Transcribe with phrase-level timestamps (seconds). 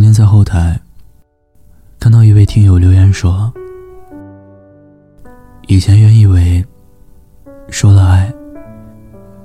[0.00, 0.80] 今天在后台
[1.98, 3.52] 看到一位听友留言说
[5.68, 6.64] ：“以前原以为
[7.68, 8.32] 说了爱，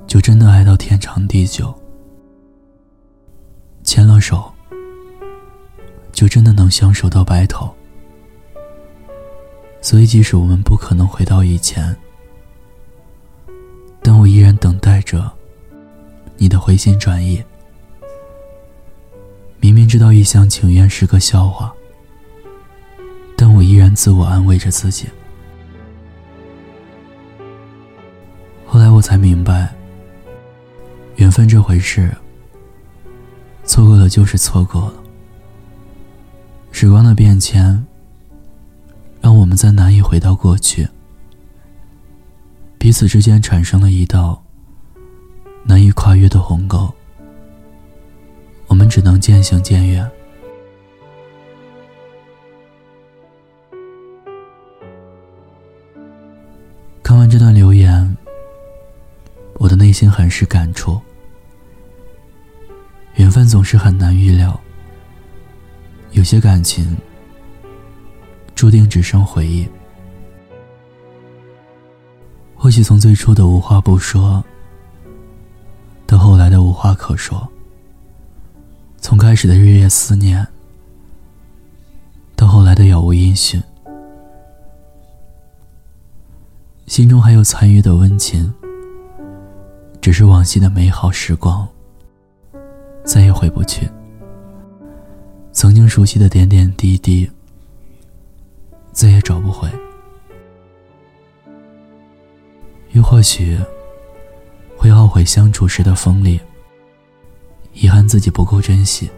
[0.06, 1.66] 就真的爱到天长地久；
[3.84, 4.50] 牵了手，
[6.10, 7.70] 就真的能相守到白头。
[9.82, 11.94] 所以，即使我们不可能回到以前，
[14.00, 15.30] 但我依然等待着
[16.38, 17.44] 你的回心转意。”
[19.86, 21.72] 知道一厢情愿是个笑话，
[23.36, 25.06] 但我依然自我安慰着自己。
[28.66, 29.72] 后来我才明白，
[31.16, 32.14] 缘分这回事，
[33.64, 34.94] 错过了就是错过了。
[36.72, 37.86] 时光的变迁，
[39.20, 40.86] 让我们再难以回到过去，
[42.76, 44.42] 彼此之间产生了一道
[45.64, 46.92] 难以跨越的鸿沟。
[48.66, 50.10] 我们只能渐行渐远。
[57.02, 58.16] 看完这段留言，
[59.54, 61.00] 我的内心很是感触。
[63.14, 64.58] 缘分总是很难预料，
[66.10, 66.96] 有些感情
[68.54, 69.66] 注定只剩回忆。
[72.54, 74.44] 或许从最初的无话不说，
[76.06, 77.48] 到后来的无话可说。
[79.08, 80.44] 从开始的日夜思念，
[82.34, 83.62] 到后来的杳无音讯，
[86.88, 88.52] 心中还有残余的温情。
[90.00, 91.68] 只是往昔的美好时光，
[93.04, 93.88] 再也回不去。
[95.52, 97.30] 曾经熟悉的点点滴滴，
[98.90, 99.70] 再也找不回。
[102.90, 103.56] 又或许，
[104.76, 106.40] 会懊悔相处时的锋利。
[107.78, 109.10] 遗憾自己不够珍惜，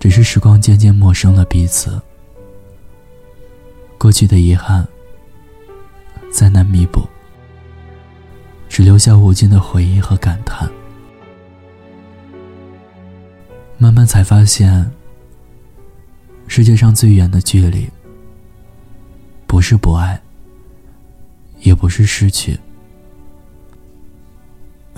[0.00, 2.00] 只是时光渐渐陌生了彼此，
[3.98, 4.88] 过去的遗憾
[6.32, 7.02] 再难弥补，
[8.66, 10.66] 只留下无尽的回忆和感叹。
[13.76, 14.90] 慢慢才发现，
[16.46, 17.86] 世界上最远的距离，
[19.46, 20.18] 不是不爱，
[21.60, 22.58] 也不是失去。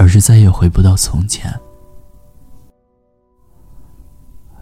[0.00, 1.52] 而是再也回不到从前。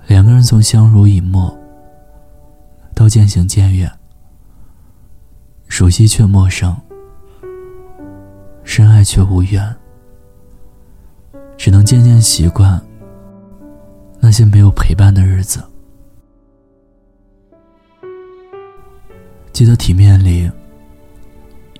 [0.09, 1.56] 两个人从相濡以沫
[2.93, 3.88] 到渐行渐远，
[5.69, 6.76] 熟悉却陌生，
[8.65, 9.72] 深爱却无缘，
[11.56, 12.84] 只能渐渐习惯
[14.19, 15.62] 那些没有陪伴的日子。
[19.53, 20.50] 记得《体面》里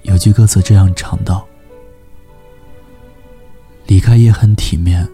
[0.02, 1.44] 有句歌词这样唱道。
[3.88, 5.09] 离开也很体面，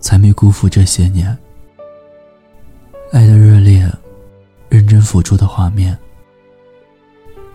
[0.00, 1.36] 才没辜负这些年
[3.12, 3.86] 爱的热烈、
[4.70, 5.96] 认真付出的画面。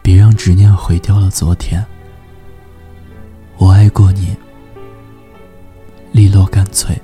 [0.04, 1.84] 别让执念毁掉了昨天。
[3.58, 4.36] 我爱过你，
[6.12, 6.96] 利落干脆。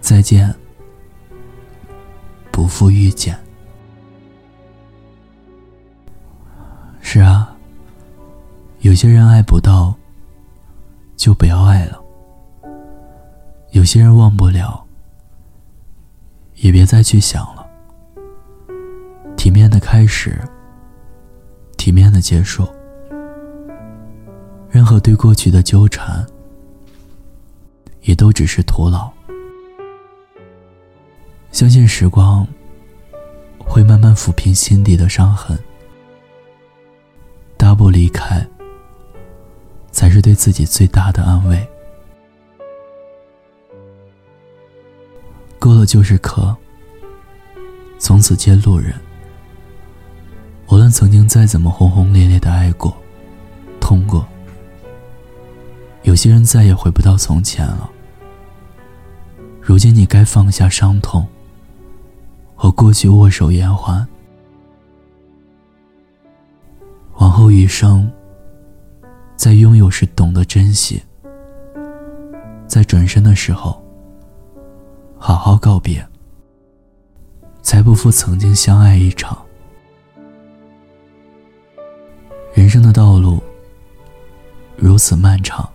[0.00, 0.54] 再见，
[2.52, 3.36] 不负遇见。
[7.00, 7.52] 是啊，
[8.82, 9.92] 有些人爱不到。
[11.22, 12.02] 就不要爱了。
[13.70, 14.84] 有些人忘不了，
[16.56, 17.64] 也别再去想了。
[19.36, 20.36] 体面的开始，
[21.76, 22.66] 体面的结束。
[24.68, 26.26] 任何对过去的纠缠，
[28.00, 29.08] 也都只是徒劳。
[31.52, 32.44] 相信时光
[33.60, 35.56] 会慢慢抚平心底的伤痕。
[37.56, 38.44] 大步离开。
[40.12, 41.66] 是对自己最大的安慰。
[45.58, 46.54] 过了就是可，
[47.98, 48.94] 从此皆路人。
[50.68, 52.96] 无论曾经再怎么轰轰烈烈的爱过、
[53.80, 54.26] 痛过，
[56.02, 57.90] 有些人再也回不到从前了。
[59.60, 61.26] 如今你该放下伤痛，
[62.54, 64.06] 和过去握手言欢。
[67.16, 68.10] 往后余生。
[69.42, 71.02] 在拥有时懂得珍惜，
[72.68, 73.84] 在转身的时候
[75.18, 76.00] 好好告别，
[77.60, 79.36] 才不负曾经相爱一场。
[82.54, 83.42] 人生的道路
[84.76, 85.68] 如此漫长，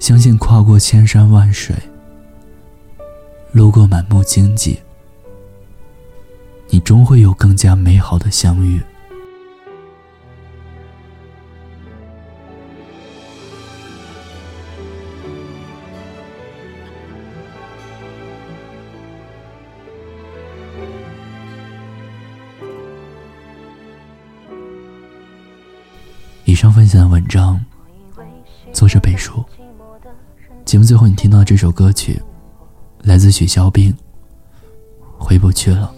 [0.00, 1.76] 相信跨过千山万水，
[3.52, 4.80] 路过满目荆棘，
[6.70, 8.80] 你终会有更加美好的相遇。
[26.52, 27.58] 以上分享的文章，
[28.74, 29.42] 作者北叔。
[30.66, 32.20] 节目最后你听到这首歌曲，
[33.04, 33.90] 来自许肖冰，
[35.16, 35.90] 《回不去了》。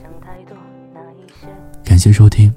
[1.85, 2.55] 感谢收听，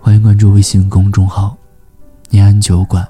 [0.00, 1.54] 欢迎关注微信公众号
[2.32, 3.06] “念安酒馆”。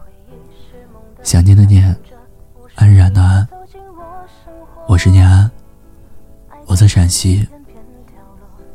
[1.23, 1.97] 想念的念，
[2.75, 3.47] 安然的安。
[4.89, 5.49] 我是念安，
[6.67, 7.47] 我在陕西，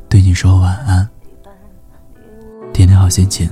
[0.08, 1.06] 对你说晚安，
[2.72, 3.50] 天天好心情。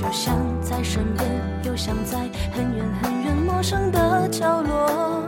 [0.00, 1.28] 就像在身边，
[1.62, 2.16] 又像在
[2.54, 5.22] 很远很远陌生的角落。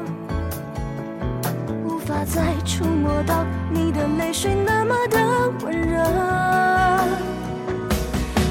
[1.84, 5.18] 无法再触摸到你的泪水那么的
[5.62, 6.02] 温热。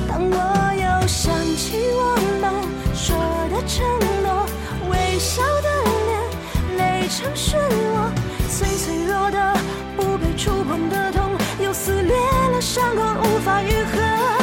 [0.07, 2.53] 当我又想起我们
[2.93, 3.17] 说
[3.49, 3.83] 的承
[4.21, 4.45] 诺，
[4.91, 5.69] 微笑的
[6.05, 8.11] 脸，泪成漩涡，
[8.47, 9.55] 最脆弱的
[9.97, 12.15] 不被触碰的痛，又撕裂
[12.51, 14.40] 了伤口无法愈合。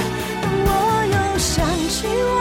[1.99, 2.38] 希望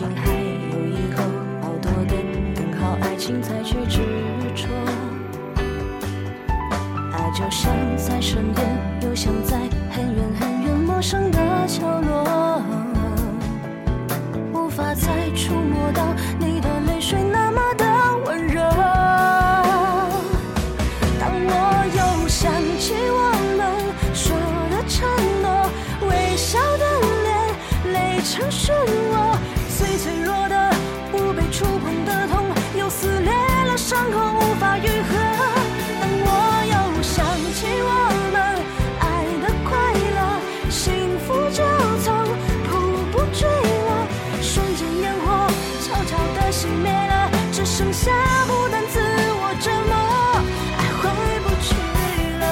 [0.00, 1.22] 心还有以后，
[1.60, 2.14] 好多的
[2.54, 4.00] 等好爱情再去执
[4.54, 4.66] 着。
[7.12, 8.66] 爱就像在身边，
[9.02, 9.58] 又像在
[9.90, 11.39] 很远很远陌生的
[41.52, 41.64] 就
[42.02, 42.14] 从
[42.68, 42.70] 瀑
[43.10, 44.06] 布坠落，
[44.40, 45.26] 瞬间烟火
[45.82, 48.10] 悄悄地熄灭了，只剩下
[48.46, 49.92] 孤单自我折磨，
[50.78, 51.02] 爱回
[51.44, 51.68] 不去。
[52.38, 52.44] 了，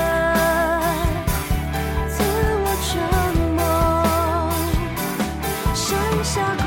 [2.08, 2.16] 自
[2.64, 2.90] 我折
[3.56, 3.58] 磨，
[5.74, 5.86] 剩
[6.24, 6.62] 下孤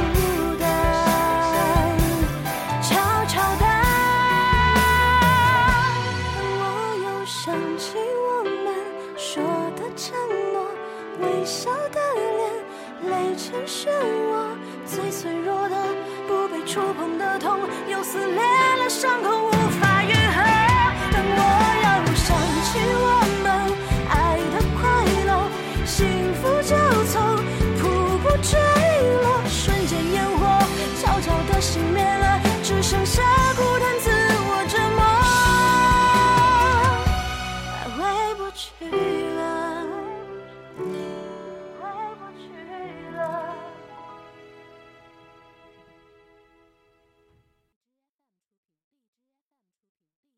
[13.51, 14.55] 呈现我，
[14.85, 15.75] 最脆弱的，
[16.25, 18.41] 不被触碰的痛，又撕裂
[18.77, 19.50] 了伤口。